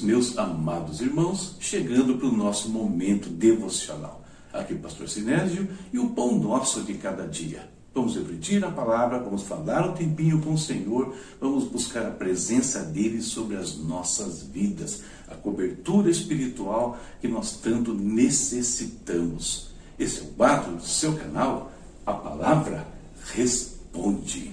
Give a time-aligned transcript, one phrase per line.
[0.00, 4.22] Meus amados irmãos, chegando para o nosso momento devocional.
[4.52, 7.68] Aqui pastor Sinésio e o pão nosso de cada dia.
[7.94, 12.80] Vamos refletir a palavra, vamos falar um tempinho com o Senhor, vamos buscar a presença
[12.80, 19.72] dele sobre as nossas vidas, a cobertura espiritual que nós tanto necessitamos.
[19.98, 21.70] Esse é o quadro do seu canal,
[22.06, 22.86] a palavra
[23.34, 24.52] responde.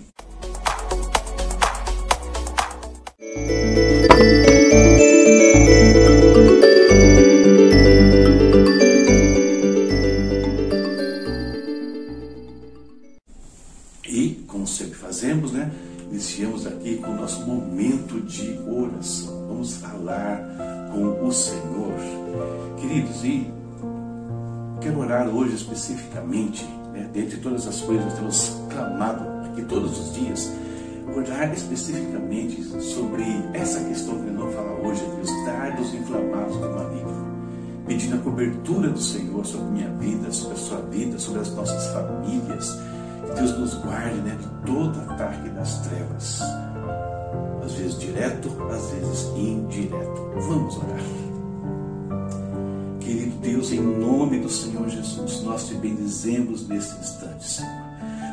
[3.20, 3.99] E,
[15.20, 15.70] fazemos, né?
[16.10, 19.48] Iniciamos aqui com o nosso momento de oração.
[19.50, 20.40] Vamos falar
[20.94, 21.94] com o Senhor.
[22.80, 23.52] Queridos, e
[24.80, 30.16] quero orar hoje especificamente, né, dentre todas as coisas que temos clamado aqui todos os
[30.16, 30.50] dias,
[31.14, 37.30] orar especificamente sobre essa questão que nós vamos falar hoje, os dardos inflamados do maligno.
[37.86, 41.88] Pedindo a cobertura do Senhor sobre minha vida, sobre a sua vida, sobre as nossas
[41.88, 42.80] famílias
[43.36, 46.42] Deus nos guarde né, de todo ataque das trevas.
[47.64, 50.32] Às vezes direto, às vezes indireto.
[50.48, 51.00] Vamos orar.
[53.00, 57.90] Querido Deus, em nome do Senhor Jesus, nós te bendizemos nesse instante, Senhor.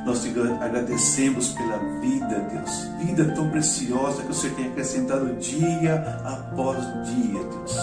[0.06, 0.28] Nós te
[0.60, 3.04] agradecemos pela vida, Deus.
[3.04, 7.76] Vida tão preciosa que o Senhor tem acrescentado dia após dia, Deus.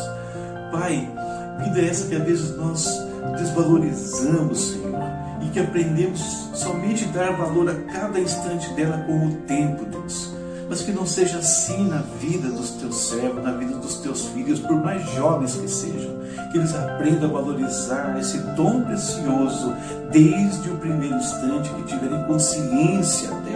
[0.72, 1.12] Pai,
[1.60, 7.76] vida essa que às vezes nós desvalorizamos, Senhor e que aprendemos somente dar valor a
[7.92, 10.32] cada instante dela com o tempo, Deus.
[10.70, 14.60] Mas que não seja assim na vida dos teus servos, na vida dos teus filhos,
[14.60, 16.20] por mais jovens que sejam,
[16.52, 19.76] que eles aprendam a valorizar esse dom precioso
[20.12, 23.53] desde o primeiro instante que tiverem consciência dela.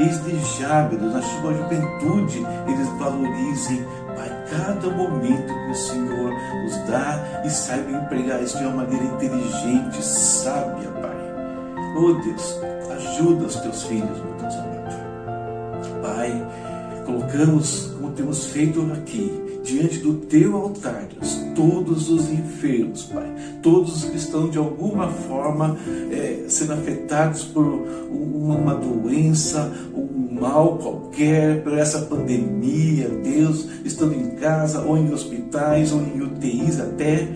[0.00, 3.84] Desde já, meu Deus, na sua juventude, eles valorizem
[4.16, 6.32] Pai, cada momento que o Senhor
[6.64, 11.94] nos dá e saiba empregar isso de uma maneira inteligente, sábia, Pai.
[11.98, 12.56] Oh Deus,
[12.96, 16.00] ajuda os teus filhos, meu Deus amado.
[16.00, 16.46] Pai,
[17.04, 23.30] colocamos, como temos feito aqui, diante do teu altar, Deus, todos os enfermos, Pai,
[23.62, 25.76] todos os que estão de alguma forma
[26.10, 27.64] é, sendo afetados por
[28.10, 29.72] uma doença,
[30.40, 36.80] mal qualquer, por essa pandemia, Deus, estando em casa ou em hospitais ou em UTIs
[36.80, 37.28] até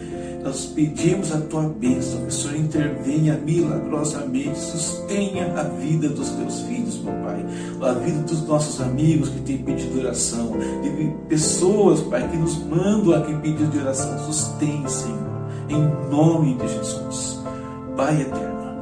[0.45, 6.61] nós pedimos a tua bênção, que o Senhor intervenha milagrosamente, sustenha a vida dos teus
[6.61, 7.47] filhos, meu Pai,
[7.81, 13.15] a vida dos nossos amigos que têm pedido oração, de pessoas, Pai, que nos mandam
[13.15, 17.41] aqui pedido de oração, sustém, Senhor, em nome de Jesus.
[17.97, 18.75] Pai eterno,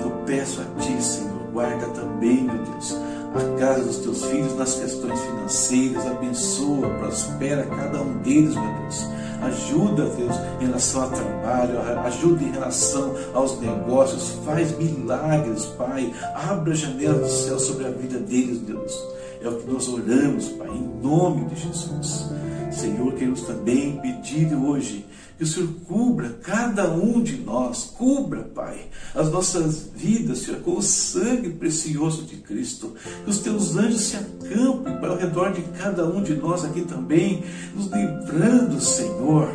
[0.00, 2.96] eu peço a Ti, Senhor, guarda também, meu Deus,
[3.34, 9.18] a casa dos teus filhos nas questões financeiras, abençoa, prospera cada um deles, meu Deus
[9.40, 16.12] Ajuda, Deus, em relação ao trabalho, ajuda em relação aos negócios, faz milagres, Pai.
[16.34, 18.92] Abra a janela do céu sobre a vida deles, Deus.
[19.40, 22.26] É o que nós oramos, Pai, em nome de Jesus.
[22.72, 25.06] Senhor, queremos também pedir hoje
[25.38, 30.72] que o Senhor cubra cada um de nós, cubra, Pai, as nossas vidas, Senhor, com
[30.72, 32.92] o sangue precioso de Cristo.
[33.24, 36.82] Que os teus anjos se acampem para o redor de cada um de nós aqui
[36.82, 39.48] também, nos livrando, Senhor,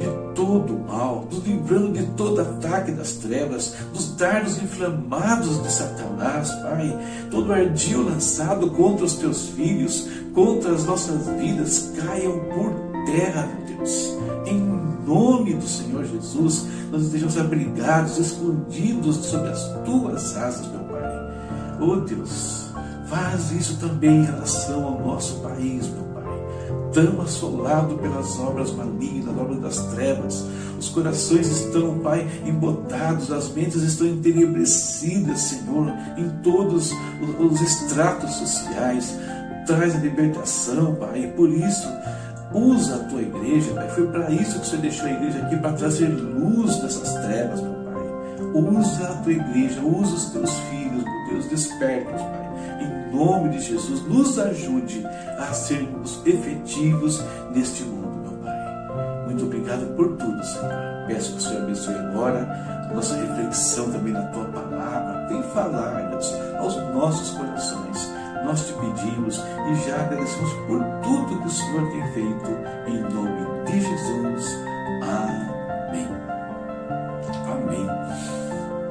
[0.00, 6.50] de todo mal, nos livrando de todo ataque das trevas, dos dardos inflamados de Satanás,
[6.50, 6.98] Pai,
[7.30, 12.72] todo ardil lançado contra os teus filhos, contra as nossas vidas, caiam por
[13.06, 14.16] terra, meu Deus.
[14.46, 21.02] Em nome do Senhor Jesus, nós estejamos abrigados, escondidos sob as tuas asas, meu Pai.
[21.80, 22.70] Oh Deus,
[23.08, 26.22] faz isso também em relação ao nosso país, meu Pai.
[26.92, 30.44] Tão assolado pelas obras malignas, obras das trevas.
[30.78, 36.92] Os corações estão, Pai, embotados, as mentes estão entenebrecidas, Senhor, em todos
[37.38, 39.16] os estratos sociais.
[39.66, 41.88] Traz a libertação, Pai, por isso
[42.54, 43.88] Usa a tua igreja, Pai.
[43.90, 47.60] Foi para isso que o Senhor deixou a igreja aqui, para trazer luz dessas trevas,
[47.60, 48.78] meu Pai.
[48.80, 52.42] Usa a tua igreja, usa os teus filhos, meu Deus, desperta-os, Pai.
[52.80, 55.06] Em nome de Jesus, nos ajude
[55.38, 57.22] a sermos efetivos
[57.54, 59.24] neste mundo, meu Pai.
[59.26, 60.70] Muito obrigado por tudo, Senhor.
[61.06, 65.26] Peço que o Senhor abençoe agora nossa reflexão também na tua palavra.
[65.28, 68.10] Vem falar, Deus, aos nossos corações
[68.52, 72.50] nós te pedimos e já agradecemos por tudo que o Senhor tem feito,
[72.86, 74.56] em nome de Jesus.
[75.00, 76.06] Amém.
[77.46, 77.86] Amém.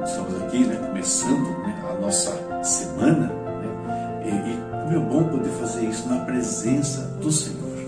[0.04, 5.72] Estamos aqui, né, começando né, a nossa semana, né, e, como é bom poder fazer
[5.72, 7.78] fazer isso na presença do Senhor.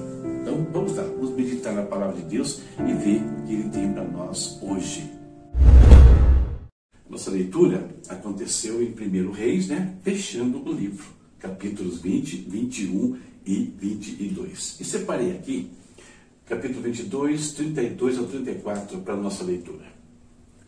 [0.43, 3.93] Então vamos lá, vamos meditar na palavra de Deus e ver o que Ele tem
[3.93, 5.13] para nós hoje.
[7.11, 9.97] Nossa leitura aconteceu em 1 Reis, né?
[10.03, 11.05] fechando o livro,
[11.45, 14.81] capítulos 20, 21 e 22.
[14.81, 15.71] E separei aqui
[16.47, 19.85] capítulo 22, 32 ao 34 para nossa leitura.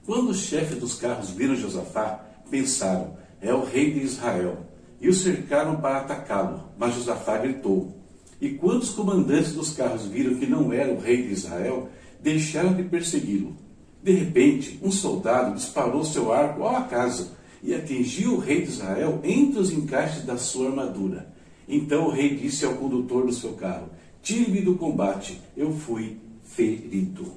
[0.04, 2.20] Quando os chefes dos carros viram Josafá,
[2.50, 4.66] pensaram: é o rei de Israel.
[5.00, 6.70] E o cercaram para atacá-lo.
[6.78, 7.96] Mas Josafá gritou.
[8.40, 11.88] E quando os comandantes dos carros viram que não era o rei de Israel,
[12.20, 13.56] deixaram de persegui-lo.
[14.02, 19.20] De repente, um soldado disparou seu arco ao acaso e atingiu o rei de Israel
[19.24, 21.34] entre os encaixes da sua armadura.
[21.68, 23.88] Então o rei disse ao condutor do seu carro:
[24.22, 27.32] Tire-me do combate, eu fui ferido.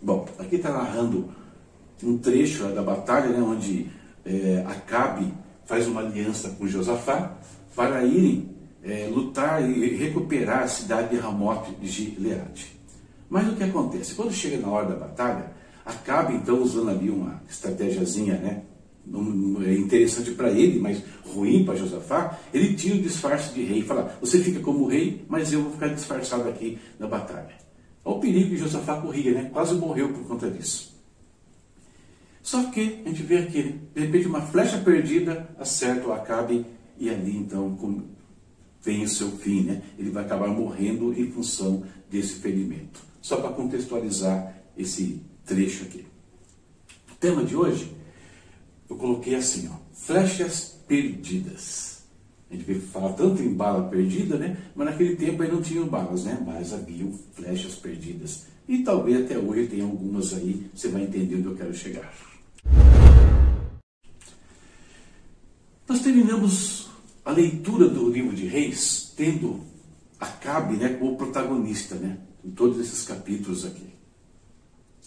[0.00, 1.30] Bom, aqui está narrando
[2.02, 3.88] um trecho da batalha, né, onde
[4.24, 5.32] é, Acabe
[5.64, 7.36] faz uma aliança com Josafá
[7.76, 8.50] para irem
[8.82, 12.76] é, lutar e recuperar a cidade de Ramote de Gileade.
[13.30, 14.14] Mas o que acontece?
[14.14, 15.52] Quando chega na hora da batalha,
[15.84, 18.62] Acabe então usando ali uma estratégiazinha, né?
[19.66, 24.16] É interessante para ele, mas ruim para Josafá, ele tira o disfarce de rei fala:
[24.20, 27.54] Você fica como rei, mas eu vou ficar disfarçado aqui na batalha.
[28.04, 29.50] Olha o perigo que Josafá corria, né?
[29.52, 30.92] Quase morreu por conta disso.
[32.42, 36.66] Só que a gente vê aqui, de repente, uma flecha perdida acerta o Acabe
[36.98, 37.76] e ali então
[38.82, 39.82] vem o seu fim, né?
[39.98, 43.00] Ele vai acabar morrendo em função desse ferimento.
[43.20, 46.04] Só para contextualizar esse trecho aqui.
[47.12, 47.94] O tema de hoje,
[48.92, 52.02] eu coloquei assim, ó, flechas perdidas.
[52.50, 54.58] A gente fala tanto em bala perdida, né?
[54.74, 56.42] Mas naquele tempo aí não tinham balas, né?
[56.44, 58.44] Mas haviam flechas perdidas.
[58.68, 62.12] E talvez até hoje tenha algumas aí, você vai entender onde eu quero chegar.
[65.88, 66.90] Nós terminamos
[67.24, 69.60] a leitura do livro de Reis tendo
[70.20, 73.86] Acabe né, como protagonista né, em todos esses capítulos aqui.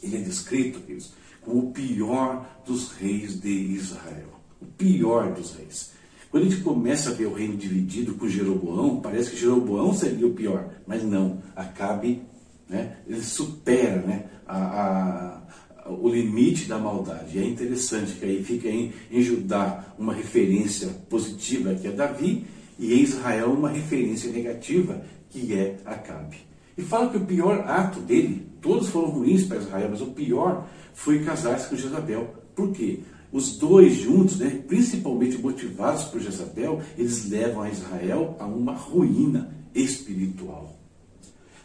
[0.03, 1.13] Ele é descrito, queridos,
[1.45, 4.41] como o pior dos reis de Israel.
[4.61, 5.91] O pior dos reis.
[6.31, 10.27] Quando a gente começa a ver o reino dividido com Jeroboão, parece que Jeroboão seria
[10.27, 11.41] o pior, mas não.
[11.55, 12.23] Acabe,
[12.67, 15.45] né, ele supera né, a, a
[15.87, 17.37] o limite da maldade.
[17.37, 22.45] E é interessante que aí fica em, em Judá uma referência positiva, que é Davi,
[22.77, 26.37] e em Israel uma referência negativa, que é Acabe.
[26.77, 30.67] E fala que o pior ato dele, todos foram ruins para Israel, mas o pior
[30.93, 32.33] foi casar-se com Jezabel.
[32.55, 32.99] Por quê?
[33.31, 39.53] Os dois juntos, né, principalmente motivados por Jezabel, eles levam a Israel a uma ruína
[39.73, 40.75] espiritual.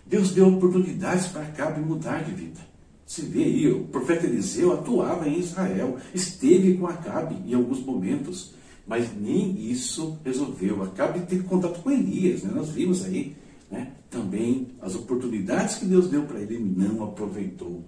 [0.06, 2.60] Deus deu oportunidades para Acabe mudar de vida.
[3.06, 8.52] Se vê aí, o profeta Eliseu atuava em Israel, esteve com Acabe em alguns momentos,
[8.86, 10.82] mas nem isso resolveu.
[10.82, 12.52] Acabe teve contato com Elias, né?
[12.54, 13.36] nós vimos aí
[13.70, 13.92] né?
[14.10, 17.84] também as oportunidades que Deus deu para ele, ele não aproveitou.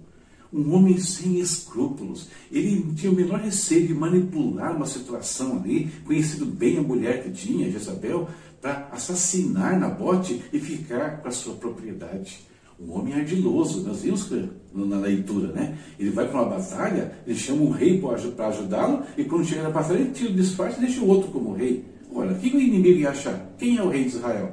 [0.51, 6.45] Um homem sem escrúpulos, ele tinha o menor receio de manipular uma situação ali, conhecido
[6.45, 8.29] bem a mulher que tinha, Jezabel,
[8.61, 12.39] para assassinar Nabote e ficar com a sua propriedade
[12.79, 14.29] um homem ardiloso, nós vimos
[14.73, 15.77] na leitura, né?
[15.99, 19.69] Ele vai para uma batalha, ele chama um rei para ajudá-lo, e quando chega na
[19.69, 21.85] batalha, ele tira o disfarce e deixa o outro como rei.
[22.13, 23.53] Olha, o que o inimigo ia achar?
[23.57, 24.51] Quem é o rei de Israel?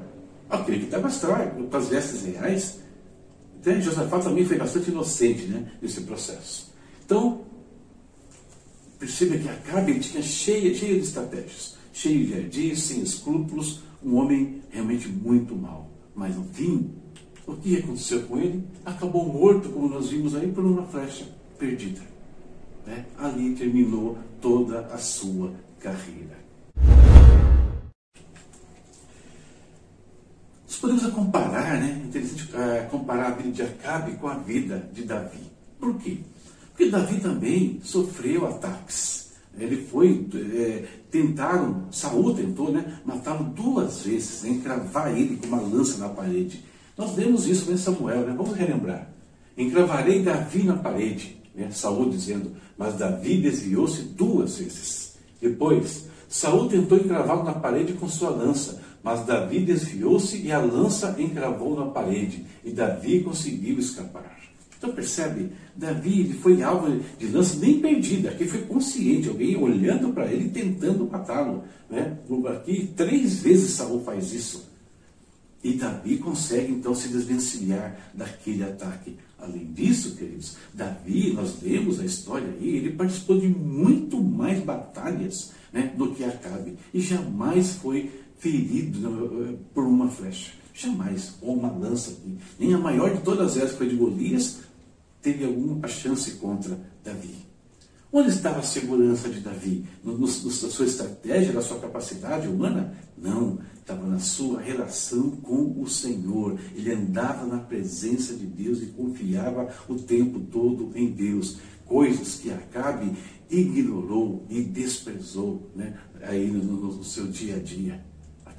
[0.50, 2.80] Estava estranho, com as vestes reais.
[3.61, 6.73] Então, Josafá também foi bastante inocente né, nesse processo.
[7.04, 7.42] Então,
[8.99, 14.62] perceba que Acabe tinha cheia, cheia de estratégias, cheio de ardis, sem escrúpulos, um homem
[14.71, 15.90] realmente muito mau.
[16.14, 16.90] Mas no fim,
[17.47, 18.64] o que aconteceu com ele?
[18.85, 21.26] Acabou morto, como nós vimos aí, por uma flecha
[21.59, 22.00] perdida.
[22.87, 23.04] Né?
[23.19, 26.38] Ali terminou toda a sua carreira.
[31.11, 32.02] Comparar, né?
[32.05, 35.40] Interessante uh, comparar a vida de Acabe com a vida de Davi.
[35.79, 36.19] Por quê?
[36.69, 39.31] Porque Davi também sofreu ataques.
[39.59, 45.61] Ele foi, é, tentaram, Saul tentou, né, matá-lo duas vezes, né, encravar ele com uma
[45.61, 46.64] lança na parede.
[46.97, 48.35] Nós vemos isso em Samuel, né?
[48.37, 49.09] vamos relembrar.
[49.57, 51.71] Encravarei Davi na parede, né?
[51.71, 55.17] Saul dizendo, mas Davi desviou-se duas vezes.
[55.40, 61.14] Depois, Saul tentou encravá-lo na parede com sua lança, mas Davi desviou-se e a lança
[61.19, 64.38] encravou na parede, e Davi conseguiu escapar.
[64.80, 70.11] Então percebe, Davi ele foi alvo de lança nem perdida, aqui foi consciente, alguém olhando
[70.12, 71.64] para ele tentando matá-lo.
[71.88, 72.16] Né?
[72.49, 74.71] Aqui três vezes Saul faz isso.
[75.62, 79.19] E Davi consegue então se desvencilhar daquele ataque.
[79.38, 85.52] Além disso, queridos, Davi, nós lemos a história aí, ele participou de muito mais batalhas
[85.71, 90.52] né, do que Acabe e jamais foi ferido né, por uma flecha.
[90.75, 91.35] Jamais.
[91.42, 92.16] Ou uma lança.
[92.59, 94.61] Nem a maior de todas elas, que foi de Golias,
[95.23, 97.50] teve alguma chance contra Davi.
[98.12, 99.85] Onde estava a segurança de Davi?
[100.02, 102.92] No, no, na sua estratégia, na sua capacidade humana?
[103.16, 106.59] Não, estava na sua relação com o Senhor.
[106.75, 111.59] Ele andava na presença de Deus e confiava o tempo todo em Deus.
[111.87, 113.12] Coisas que Acabe
[113.49, 118.10] ignorou e desprezou né, aí no, no seu dia a dia.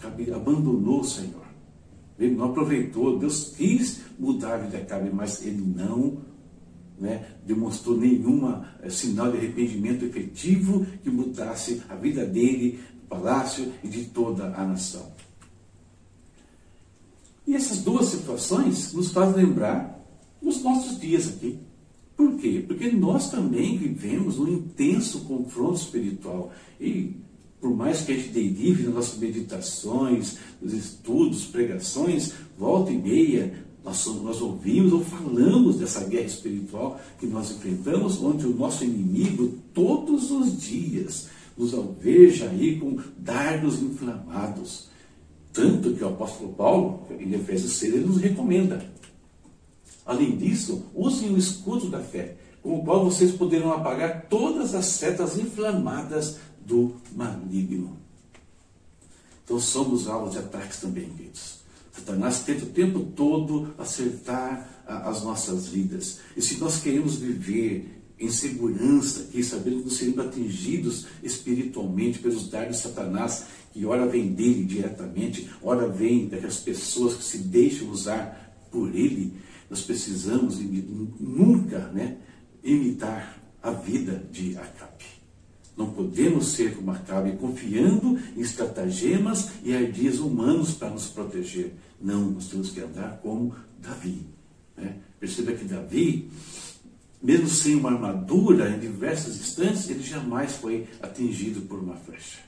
[0.08, 1.46] Abandonou o Senhor.
[2.20, 3.18] Ele não aproveitou.
[3.18, 6.20] Deus quis mudar a vida de Acabe, mas ele não
[7.00, 8.48] né, demonstrou nenhum
[8.82, 14.56] é, sinal de arrependimento efetivo que mudasse a vida dele, do palácio e de toda
[14.56, 15.12] a nação.
[17.48, 20.00] E essas duas situações nos fazem lembrar
[20.42, 21.60] os nossos dias aqui.
[22.16, 22.64] Por quê?
[22.68, 26.52] Porque nós também vivemos um intenso confronto espiritual.
[26.80, 27.16] E
[27.62, 33.54] por mais que a gente derive nas nossas meditações, nos estudos, pregações, volta e meia,
[33.86, 39.60] nós, nós ouvimos ou falamos dessa guerra espiritual que nós enfrentamos, onde o nosso inimigo
[39.74, 44.90] todos os dias nos alveja aí com dardos inflamados.
[45.54, 48.90] Tanto que o apóstolo Paulo, em Efésios 6, ele nos recomenda.
[50.06, 54.86] Além disso, usem o escudo da fé, com o qual vocês poderão apagar todas as
[54.86, 57.98] setas inflamadas do maligno.
[59.44, 61.62] Então somos alvos de ataques também, queridos.
[61.92, 66.20] Satanás tenta o tempo todo acertar as nossas vidas.
[66.36, 72.78] E se nós queremos viver em segurança aqui, sabendo que seremos atingidos espiritualmente pelos dardos
[72.78, 78.56] de Satanás, que ora vem dele diretamente, ora vem daquelas pessoas que se deixam usar
[78.72, 79.34] por ele,
[79.70, 80.60] nós precisamos
[81.20, 82.18] nunca né,
[82.64, 85.06] imitar a vida de Acabe.
[85.82, 91.74] Não podemos ser como Acabe, confiando em estratagemas e ardis humanos para nos proteger.
[92.00, 94.28] Não, nós temos que andar como Davi.
[94.78, 94.98] Né?
[95.20, 96.30] Perceba que Davi,
[97.20, 102.42] mesmo sem uma armadura, em diversos instantes, ele jamais foi atingido por uma flecha.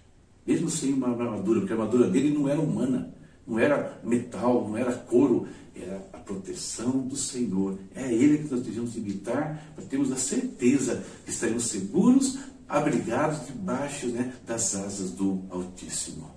[0.46, 3.12] Mesmo sem uma armadura, porque a armadura dele não era humana,
[3.48, 7.80] não era metal, não era couro, era a proteção do Senhor.
[7.96, 12.38] É a Ele que nós devemos imitar para termos a certeza que estaremos seguros
[12.74, 16.32] abrigados debaixo né, das asas do Altíssimo.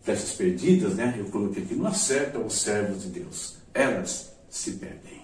[0.00, 5.20] Flechas perdidas, né, eu coloquei aqui, não acertam os servos de Deus, elas se perdem.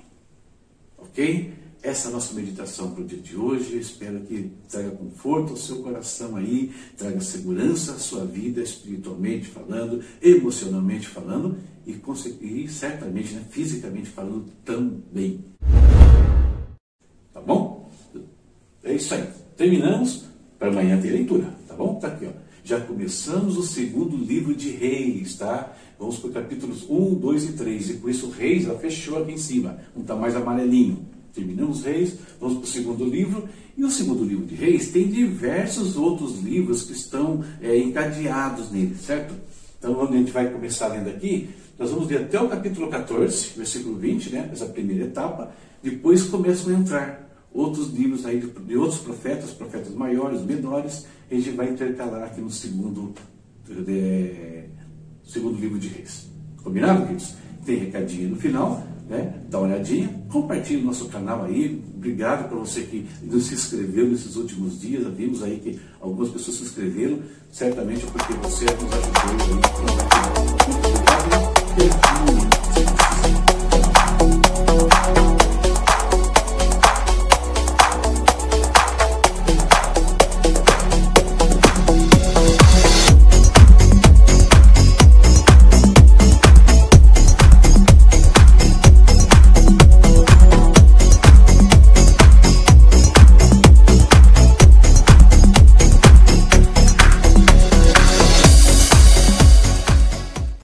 [0.99, 1.55] Ok?
[1.83, 3.77] Essa é a nossa meditação para o dia de hoje.
[3.77, 10.05] Espero que traga conforto ao seu coração aí, traga segurança à sua vida, espiritualmente falando,
[10.21, 12.01] emocionalmente falando e,
[12.41, 15.45] e certamente, né, fisicamente falando também.
[17.33, 17.91] Tá bom?
[18.85, 19.42] É isso aí.
[19.57, 20.25] Terminamos
[20.59, 21.95] para amanhã ter leitura, tá bom?
[21.97, 22.31] Tá aqui, ó.
[22.65, 25.73] Já começamos o segundo livro de Reis, tá?
[25.99, 27.91] Vamos para capítulos 1, 2 e 3.
[27.91, 29.79] E por isso Reis, ela fechou aqui em cima.
[29.95, 31.05] Não está mais amarelinho.
[31.35, 33.49] Terminamos Reis, vamos para o segundo livro.
[33.77, 38.95] E o segundo livro de Reis tem diversos outros livros que estão é, encadeados nele,
[38.95, 39.35] certo?
[39.79, 43.55] Então, onde a gente vai começar lendo aqui, nós vamos ler até o capítulo 14,
[43.57, 44.51] versículo 20, né?
[44.53, 45.53] Essa primeira etapa.
[45.83, 51.51] Depois começam a entrar outros livros aí de, outros profetas, profetas maiores, menores, a gente
[51.51, 53.15] vai intercalar aqui no segundo,
[53.67, 54.65] de,
[55.25, 56.31] segundo livro de Reis.
[56.63, 57.35] Combinado, queridos?
[57.65, 59.43] Tem recadinho no final, né?
[59.49, 61.83] Dá uma olhadinha, compartilhe o nosso canal aí.
[61.97, 65.07] Obrigado para você que nos se inscreveu nesses últimos dias.
[65.15, 69.43] Vimos aí que algumas pessoas se inscreveram, certamente porque você nos ajudou aí.
[71.73, 72.52] Obrigado.